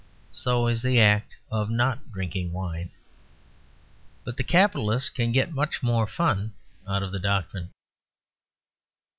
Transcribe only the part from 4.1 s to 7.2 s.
But the capitalist can get much more fun out of the